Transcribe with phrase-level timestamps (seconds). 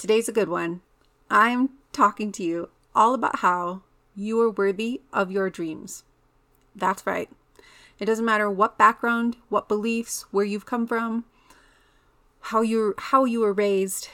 [0.00, 0.80] Today's a good one.
[1.28, 3.82] I'm talking to you all about how
[4.16, 6.04] you are worthy of your dreams.
[6.74, 7.28] That's right.
[7.98, 11.26] It doesn't matter what background, what beliefs, where you've come from,
[12.40, 14.08] how you how you were raised,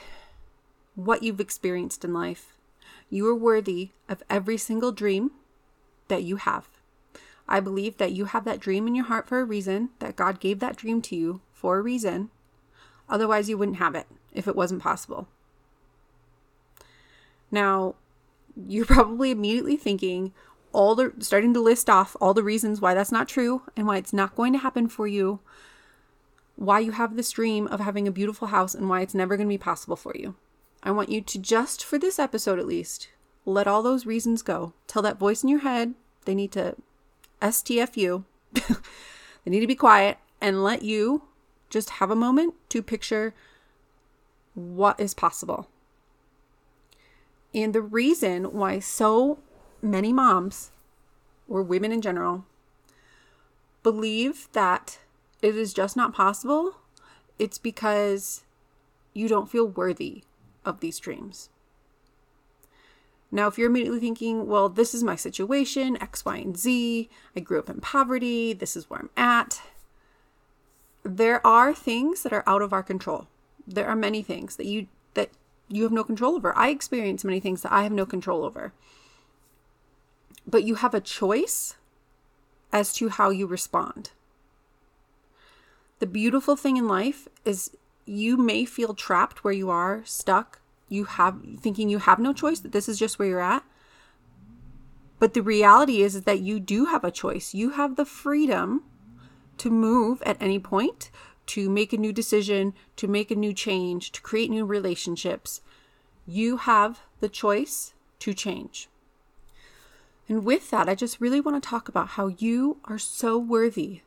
[0.95, 2.57] what you've experienced in life.
[3.09, 5.31] You are worthy of every single dream
[6.09, 6.67] that you have.
[7.47, 10.41] I believe that you have that dream in your heart for a reason, that God
[10.41, 12.29] gave that dream to you for a reason.
[13.07, 15.29] Otherwise, you wouldn't have it if it wasn't possible.
[17.51, 17.95] Now,
[18.67, 20.33] you're probably immediately thinking
[20.73, 23.97] all the starting to list off all the reasons why that's not true and why
[23.97, 25.39] it's not going to happen for you.
[26.55, 29.47] Why you have this dream of having a beautiful house and why it's never going
[29.47, 30.35] to be possible for you.
[30.83, 33.09] I want you to just for this episode at least,
[33.45, 34.73] let all those reasons go.
[34.87, 35.93] Tell that voice in your head
[36.25, 36.75] they need to
[37.41, 38.23] STFU.
[38.53, 41.23] they need to be quiet and let you
[41.69, 43.33] just have a moment to picture
[44.53, 45.67] what is possible.
[47.57, 49.39] And the reason why so
[49.81, 50.69] many moms,
[51.49, 52.45] or women in general,
[53.81, 54.99] believe that
[55.41, 56.75] it is just not possible,
[57.39, 58.43] it's because
[59.15, 60.23] you don't feel worthy
[60.65, 61.49] of these dreams.
[63.31, 67.39] Now, if you're immediately thinking, well, this is my situation, X, Y, and Z, I
[67.39, 69.63] grew up in poverty, this is where I'm at,
[71.01, 73.25] there are things that are out of our control.
[73.65, 74.87] There are many things that you
[75.69, 76.55] you have no control over.
[76.57, 78.73] I experience many things that I have no control over.
[80.45, 81.75] But you have a choice
[82.71, 84.11] as to how you respond.
[85.99, 87.71] The beautiful thing in life is
[88.05, 92.59] you may feel trapped where you are, stuck, you have thinking you have no choice
[92.59, 93.63] that this is just where you're at
[95.19, 98.83] but the reality is, is that you do have a choice you have the freedom
[99.57, 101.09] to move at any point
[101.47, 105.61] to make a new decision to make a new change to create new relationships
[106.25, 108.89] you have the choice to change
[110.27, 114.01] and with that i just really want to talk about how you are so worthy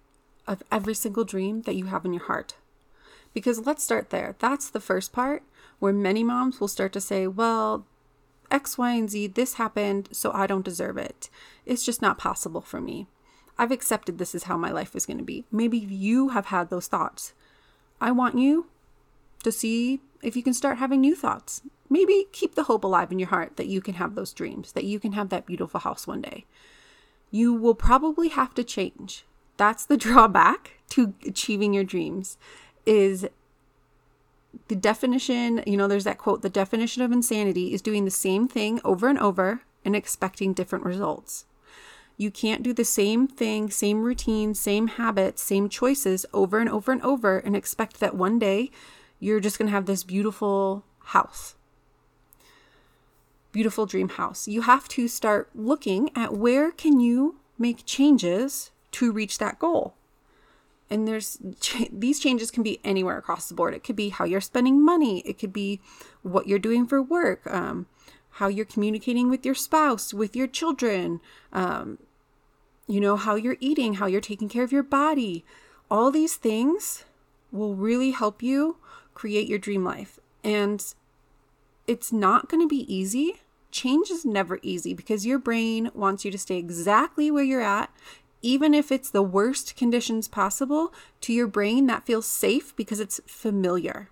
[0.47, 2.55] of every single dream that you have in your heart
[3.33, 5.43] because let's start there that's the first part
[5.81, 7.85] where many moms will start to say, well,
[8.51, 11.29] X, Y, and Z, this happened, so I don't deserve it.
[11.67, 13.09] It's just not possible for me.
[13.61, 15.45] I've accepted this is how my life is going to be.
[15.53, 17.35] Maybe you have had those thoughts.
[18.01, 18.69] I want you
[19.43, 21.61] to see if you can start having new thoughts.
[21.91, 24.85] Maybe keep the hope alive in your heart that you can have those dreams, that
[24.85, 26.47] you can have that beautiful house one day.
[27.31, 29.27] You will probably have to change.
[29.59, 32.39] That's the drawback to achieving your dreams
[32.87, 33.29] is
[34.69, 38.49] the definition, you know, there's that quote, the definition of insanity is doing the same
[38.49, 41.45] thing over and over and expecting different results.
[42.21, 46.93] You can't do the same thing, same routine, same habits, same choices over and over
[46.93, 48.71] and over and expect that one day
[49.19, 51.55] you're just going to have this beautiful house.
[53.53, 54.47] Beautiful dream house.
[54.47, 59.95] You have to start looking at where can you make changes to reach that goal
[60.91, 61.39] and there's
[61.91, 65.21] these changes can be anywhere across the board it could be how you're spending money
[65.21, 65.81] it could be
[66.23, 67.87] what you're doing for work um,
[68.33, 71.21] how you're communicating with your spouse with your children
[71.53, 71.99] um,
[72.91, 75.45] you know how you're eating how you're taking care of your body
[75.91, 77.05] all these things
[77.53, 78.77] will really help you
[79.15, 80.95] create your dream life and
[81.87, 83.41] it's not going to be easy
[83.71, 87.91] change is never easy because your brain wants you to stay exactly where you're at
[88.43, 93.21] even if it's the worst conditions possible, to your brain, that feels safe because it's
[93.27, 94.09] familiar.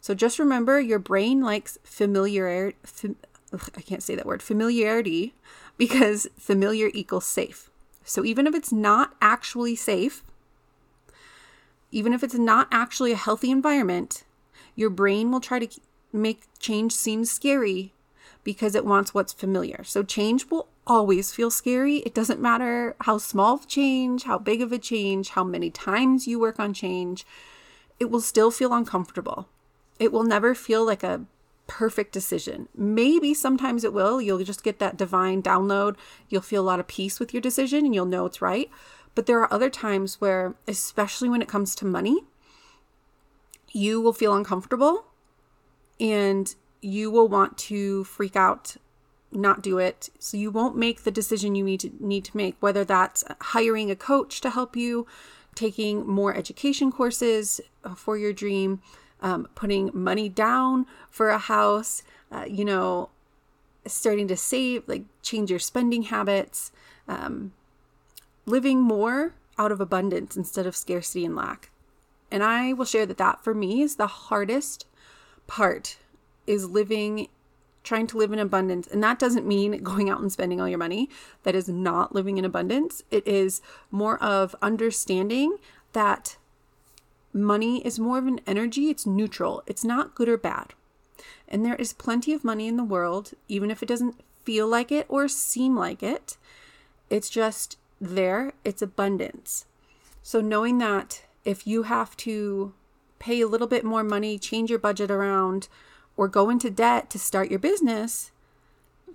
[0.00, 2.76] So just remember your brain likes familiarity.
[2.84, 3.16] Fam-
[3.52, 5.34] I can't say that word familiarity
[5.76, 7.70] because familiar equals safe.
[8.04, 10.22] So even if it's not actually safe,
[11.90, 14.24] even if it's not actually a healthy environment,
[14.74, 15.80] your brain will try to
[16.12, 17.92] make change seem scary
[18.44, 19.82] because it wants what's familiar.
[19.84, 21.96] So change will always feel scary.
[21.98, 26.26] It doesn't matter how small of change, how big of a change, how many times
[26.26, 27.26] you work on change,
[27.98, 29.48] it will still feel uncomfortable.
[29.98, 31.24] It will never feel like a
[31.66, 32.68] perfect decision.
[32.74, 34.20] Maybe sometimes it will.
[34.20, 35.96] You'll just get that divine download.
[36.28, 38.70] You'll feel a lot of peace with your decision and you'll know it's right.
[39.14, 42.24] But there are other times where, especially when it comes to money,
[43.72, 45.06] you will feel uncomfortable
[45.98, 48.76] and you will want to freak out
[49.32, 52.56] not do it so you won't make the decision you need to need to make
[52.60, 55.06] whether that's hiring a coach to help you
[55.54, 58.80] taking more education courses uh, for your dream
[59.26, 63.10] um, putting money down for a house uh, you know
[63.86, 66.70] starting to save like change your spending habits
[67.08, 67.52] um,
[68.46, 71.70] living more out of abundance instead of scarcity and lack
[72.30, 74.86] and i will share that that for me is the hardest
[75.46, 75.96] part
[76.46, 77.28] is living
[77.86, 78.88] trying to live in abundance.
[78.88, 81.08] And that doesn't mean going out and spending all your money.
[81.44, 83.02] That is not living in abundance.
[83.12, 83.62] It is
[83.92, 85.56] more of understanding
[85.92, 86.36] that
[87.36, 90.74] money is more of an energy, it's neutral, it's not good or bad.
[91.48, 94.90] And there is plenty of money in the world, even if it doesn't feel like
[94.90, 96.36] it or seem like it.
[97.10, 99.66] It's just there, it's abundance.
[100.22, 102.74] So, knowing that if you have to
[103.18, 105.68] pay a little bit more money, change your budget around,
[106.16, 108.32] or go into debt to start your business,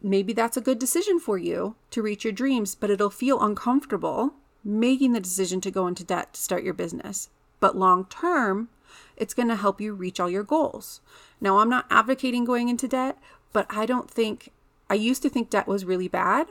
[0.02, 4.36] maybe that's a good decision for you to reach your dreams, but it'll feel uncomfortable
[4.64, 7.30] making the decision to go into debt to start your business.
[7.62, 8.68] But long term,
[9.16, 11.00] it's going to help you reach all your goals.
[11.40, 13.18] Now, I'm not advocating going into debt,
[13.54, 14.52] but I don't think,
[14.90, 16.48] I used to think debt was really bad.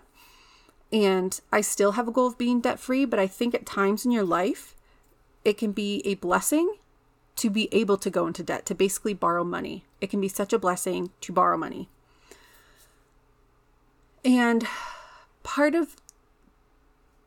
[0.93, 4.07] And I still have a goal of being debt free, but I think at times
[4.07, 4.75] in your life,
[5.45, 6.77] it can be a blessing
[7.37, 9.85] to be able to go into debt, to basically borrow money.
[10.01, 11.89] It can be such a blessing to borrow money.
[14.25, 14.67] And
[15.43, 15.97] part of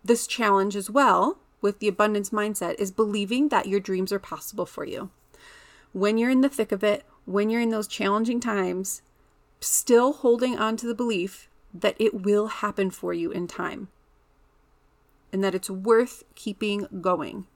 [0.04, 4.68] this challenge as well with the abundance mindset is believing that your dreams are possible
[4.68, 5.10] for you.
[5.94, 9.02] When you're in the thick of it, when you're in those challenging times,
[9.60, 13.88] still holding on to the belief that it will happen for you in time
[15.32, 17.48] and that it's worth keeping going.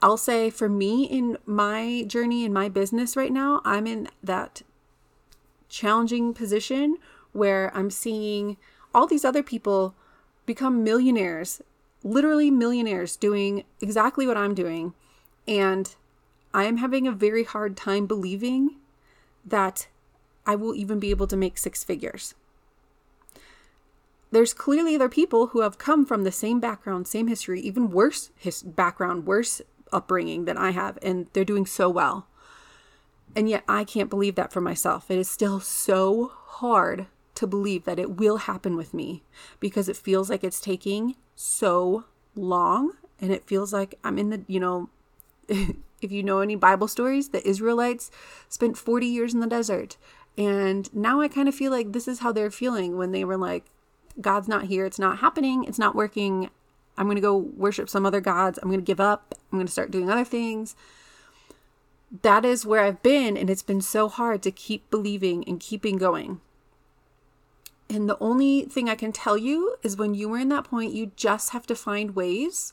[0.00, 4.62] I'll say for me in my journey in my business right now, I'm in that
[5.68, 6.98] challenging position
[7.32, 8.56] where I'm seeing
[8.94, 9.94] all these other people
[10.44, 11.60] become millionaires,
[12.06, 14.94] literally millionaires, doing exactly what I'm doing.
[15.46, 15.94] And
[16.54, 18.76] I am having a very hard time believing
[19.44, 19.88] that
[20.46, 22.34] I will even be able to make six figures.
[24.30, 28.30] There's clearly other people who have come from the same background, same history, even worse
[28.36, 29.60] his background, worse
[29.92, 32.26] upbringing than I have, and they're doing so well.
[33.34, 35.10] And yet, I can't believe that for myself.
[35.10, 37.06] It is still so hard
[37.36, 39.22] to believe that it will happen with me
[39.60, 42.04] because it feels like it's taking so
[42.34, 42.92] long.
[43.20, 44.90] And it feels like I'm in the, you know,
[45.48, 48.10] if you know any Bible stories, the Israelites
[48.48, 49.96] spent 40 years in the desert.
[50.36, 53.38] And now I kind of feel like this is how they're feeling when they were
[53.38, 53.64] like,
[54.20, 54.84] God's not here.
[54.84, 55.64] It's not happening.
[55.64, 56.50] It's not working.
[56.98, 58.58] I'm going to go worship some other gods.
[58.58, 59.34] I'm going to give up.
[59.50, 60.74] I'm going to start doing other things.
[62.22, 65.98] That is where I've been, and it's been so hard to keep believing and keeping
[65.98, 66.40] going.
[67.88, 70.92] And the only thing I can tell you is when you were in that point,
[70.92, 72.72] you just have to find ways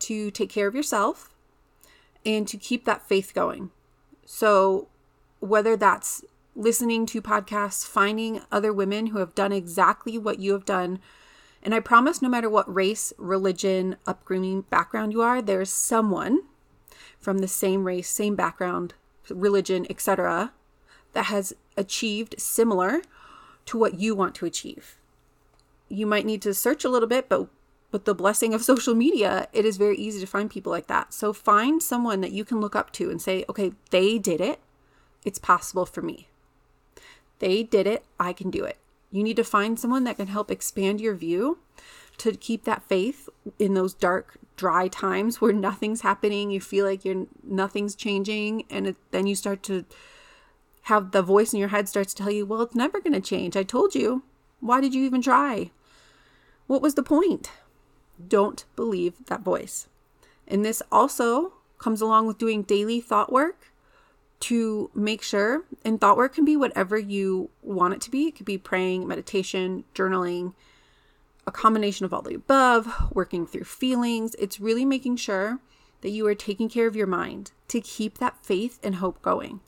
[0.00, 1.34] to take care of yourself
[2.24, 3.70] and to keep that faith going.
[4.24, 4.88] So,
[5.40, 6.24] whether that's
[6.54, 11.00] listening to podcasts, finding other women who have done exactly what you have done
[11.64, 16.40] and I promise no matter what race, religion, upbringing, background you are, there's someone
[17.18, 18.92] from the same race, same background,
[19.30, 20.52] religion, etc.,
[21.14, 23.00] that has achieved similar
[23.66, 24.96] to what you want to achieve.
[25.88, 27.48] You might need to search a little bit, but
[27.92, 31.14] with the blessing of social media, it is very easy to find people like that.
[31.14, 34.60] So find someone that you can look up to and say, okay, they did it.
[35.24, 36.28] It's possible for me.
[37.38, 38.04] They did it.
[38.18, 38.78] I can do it.
[39.10, 41.58] You need to find someone that can help expand your view
[42.18, 43.28] to keep that faith
[43.58, 46.50] in those dark, dry times where nothing's happening.
[46.50, 49.84] You feel like you're nothing's changing, and it, then you start to
[50.84, 53.20] have the voice in your head starts to tell you, "Well, it's never going to
[53.20, 53.56] change.
[53.56, 54.22] I told you.
[54.60, 55.70] Why did you even try?
[56.66, 57.50] What was the point?"
[58.28, 59.88] Don't believe that voice.
[60.46, 63.72] And this also comes along with doing daily thought work
[64.40, 68.28] to make sure, and thought work can be whatever you want it to be.
[68.28, 70.54] It could be praying, meditation, journaling,
[71.46, 74.34] a combination of all the above, working through feelings.
[74.38, 75.60] It's really making sure
[76.02, 79.60] that you are taking care of your mind to keep that faith and hope going.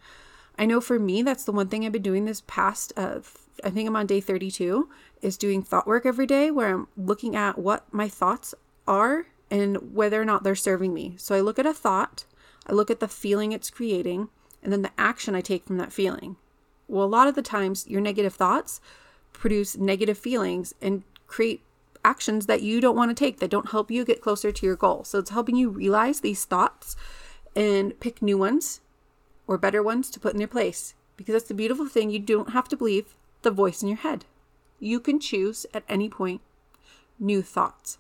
[0.58, 3.20] I know for me, that's the one thing I've been doing this past, uh,
[3.62, 4.88] I think I'm on day 32,
[5.20, 8.54] is doing thought work every day where I'm looking at what my thoughts
[8.86, 11.14] are and whether or not they're serving me.
[11.18, 12.24] So I look at a thought,
[12.66, 14.28] I look at the feeling it's creating,
[14.62, 16.36] and then the action I take from that feeling.
[16.88, 18.80] Well, a lot of the times, your negative thoughts
[19.32, 21.62] produce negative feelings and create
[22.04, 24.76] actions that you don't want to take that don't help you get closer to your
[24.76, 25.04] goal.
[25.04, 26.96] So it's helping you realize these thoughts
[27.54, 28.80] and pick new ones
[29.46, 30.94] or better ones to put in their place.
[31.16, 32.10] Because that's the beautiful thing.
[32.10, 34.24] You don't have to believe the voice in your head.
[34.78, 36.40] You can choose at any point
[37.18, 37.98] new thoughts.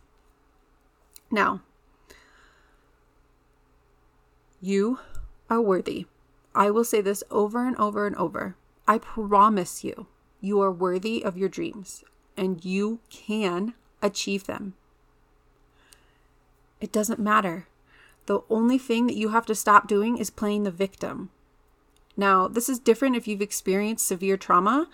[1.30, 1.62] Now,
[4.60, 4.98] you
[5.48, 6.06] are worthy.
[6.54, 8.56] I will say this over and over and over.
[8.86, 10.06] I promise you,
[10.40, 12.04] you are worthy of your dreams
[12.36, 14.74] and you can achieve them.
[16.80, 17.66] It doesn't matter.
[18.26, 21.30] The only thing that you have to stop doing is playing the victim.
[22.16, 24.88] Now, this is different if you've experienced severe trauma.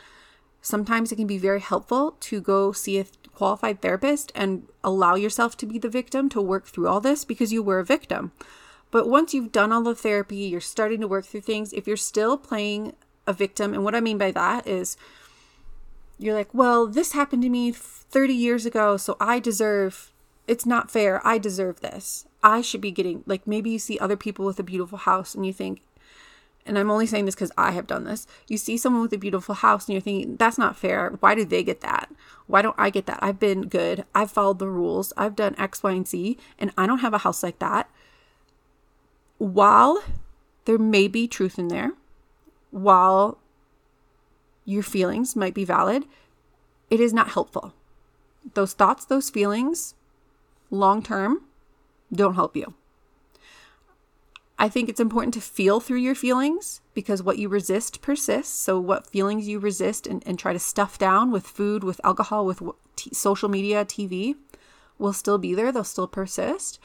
[0.61, 5.57] Sometimes it can be very helpful to go see a qualified therapist and allow yourself
[5.59, 8.33] to be the victim to work through all this because you were a victim.
[8.91, 11.73] But once you've done all the therapy, you're starting to work through things.
[11.73, 12.95] If you're still playing
[13.26, 14.97] a victim, and what I mean by that is
[16.19, 20.12] you're like, well, this happened to me 30 years ago, so I deserve,
[20.47, 21.26] it's not fair.
[21.26, 22.26] I deserve this.
[22.43, 25.47] I should be getting, like, maybe you see other people with a beautiful house and
[25.47, 25.81] you think,
[26.64, 28.26] and I'm only saying this because I have done this.
[28.49, 31.11] You see someone with a beautiful house and you're thinking, that's not fair.
[31.21, 32.11] Why do they get that?
[32.47, 33.19] Why don't I get that?
[33.23, 34.04] I've been good.
[34.14, 35.12] I've followed the rules.
[35.16, 37.90] I've done X, Y, and Z, and I don't have a house like that.
[39.38, 40.04] While
[40.64, 41.92] there may be truth in there,
[42.71, 43.38] while
[44.64, 46.04] your feelings might be valid,
[46.90, 47.75] it is not helpful.
[48.54, 49.95] Those thoughts, those feelings,
[50.71, 51.42] long term,
[52.12, 52.75] don't help you.
[54.62, 58.54] I think it's important to feel through your feelings because what you resist persists.
[58.54, 62.47] So, what feelings you resist and, and try to stuff down with food, with alcohol,
[62.47, 62.62] with
[62.95, 64.37] t- social media, TV
[65.00, 66.78] will still be there, they'll still persist.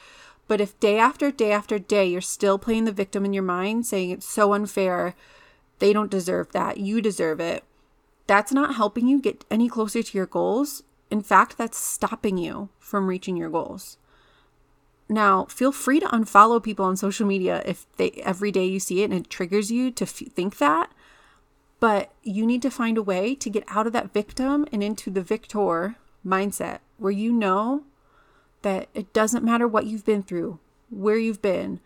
[0.48, 3.86] But if day after day after day you're still playing the victim in your mind,
[3.86, 5.14] saying it's so unfair,
[5.78, 7.62] they don't deserve that, you deserve it,
[8.26, 10.82] that's not helping you get any closer to your goals.
[11.12, 13.98] In fact, that's stopping you from reaching your goals.
[15.08, 19.02] Now, feel free to unfollow people on social media if they every day you see
[19.02, 20.92] it and it triggers you to f- think that.
[21.80, 25.10] But you need to find a way to get out of that victim and into
[25.10, 25.96] the victor
[26.26, 27.84] mindset where you know
[28.62, 30.58] that it doesn't matter what you've been through,
[30.90, 31.80] where you've been,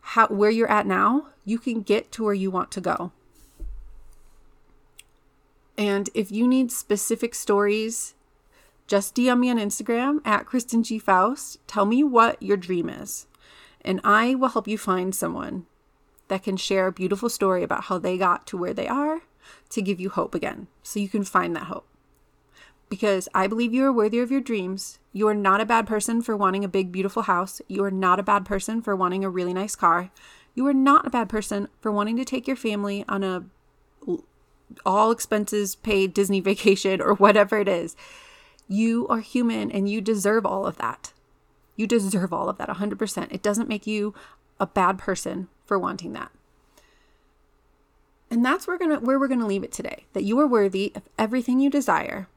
[0.00, 3.12] how where you're at now, you can get to where you want to go.
[5.76, 8.14] And if you need specific stories,
[8.86, 10.98] just DM me on Instagram at Kristin G.
[10.98, 11.58] Foust.
[11.66, 13.26] Tell me what your dream is,
[13.80, 15.66] and I will help you find someone
[16.28, 19.22] that can share a beautiful story about how they got to where they are
[19.70, 21.86] to give you hope again so you can find that hope.
[22.88, 24.98] Because I believe you are worthy of your dreams.
[25.12, 27.60] You are not a bad person for wanting a big, beautiful house.
[27.68, 30.10] You are not a bad person for wanting a really nice car.
[30.54, 33.44] You are not a bad person for wanting to take your family on a
[34.84, 37.96] all expenses paid Disney vacation or whatever it is.
[38.68, 41.12] You are human and you deserve all of that.
[41.76, 43.32] You deserve all of that 100%.
[43.32, 44.14] It doesn't make you
[44.60, 46.30] a bad person for wanting that.
[48.30, 50.92] And that's where, gonna, where we're going to leave it today that you are worthy
[50.94, 52.28] of everything you desire.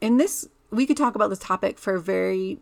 [0.00, 2.58] In this, we could talk about this topic for a very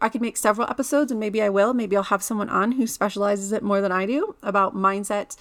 [0.00, 1.74] I could make several episodes, and maybe I will.
[1.74, 5.36] Maybe I'll have someone on who specializes it more than I do about mindset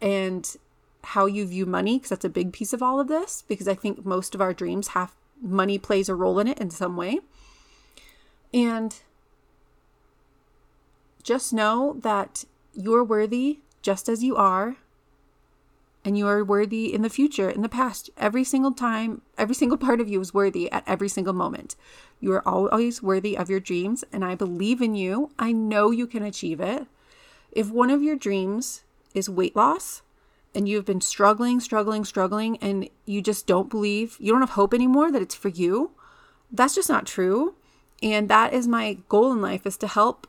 [0.00, 0.56] and
[1.04, 3.74] how you view money because that's a big piece of all of this because I
[3.74, 7.20] think most of our dreams have money plays a role in it in some way.
[8.52, 8.94] And
[11.22, 14.76] just know that you're worthy just as you are
[16.04, 18.08] and you are worthy in the future, in the past.
[18.16, 21.76] Every single time, every single part of you is worthy at every single moment.
[22.20, 25.30] You are always worthy of your dreams, and I believe in you.
[25.38, 26.86] I know you can achieve it.
[27.52, 30.02] If one of your dreams is weight loss,
[30.58, 34.74] and you've been struggling, struggling, struggling, and you just don't believe, you don't have hope
[34.74, 35.92] anymore that it's for you,
[36.50, 37.54] that's just not true.
[38.02, 40.26] And that is my goal in life is to help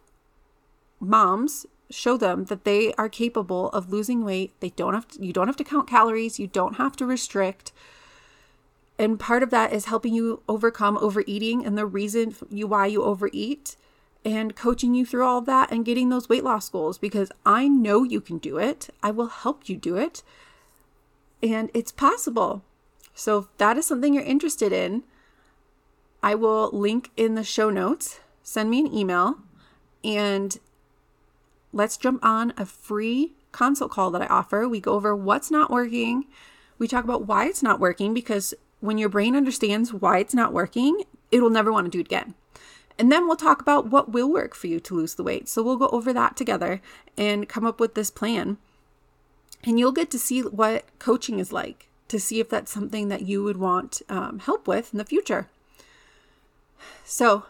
[0.99, 4.53] moms show them that they are capable of losing weight.
[4.59, 7.71] They don't have to, you don't have to count calories, you don't have to restrict.
[8.99, 13.01] And part of that is helping you overcome overeating and the reason you why you
[13.01, 13.75] overeat
[14.25, 18.03] and coaching you through all that and getting those weight loss goals because I know
[18.03, 18.89] you can do it.
[19.01, 20.23] I will help you do it.
[21.41, 22.63] And it's possible.
[23.13, 25.03] So if that is something you're interested in,
[26.21, 28.19] I will link in the show notes.
[28.43, 29.37] Send me an email
[30.03, 30.57] and
[31.71, 34.67] let's jump on a free consult call that I offer.
[34.67, 36.25] We go over what's not working.
[36.77, 40.53] We talk about why it's not working because when your brain understands why it's not
[40.53, 42.35] working, it will never want to do it again.
[42.99, 45.47] And then we'll talk about what will work for you to lose the weight.
[45.47, 46.81] So we'll go over that together
[47.17, 48.57] and come up with this plan.
[49.63, 53.21] And you'll get to see what coaching is like to see if that's something that
[53.21, 55.47] you would want um, help with in the future.
[57.05, 57.45] So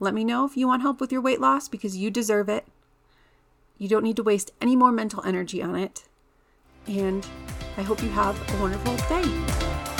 [0.00, 2.66] let me know if you want help with your weight loss because you deserve it.
[3.78, 6.04] You don't need to waste any more mental energy on it.
[6.88, 7.24] And
[7.76, 9.91] I hope you have a wonderful day.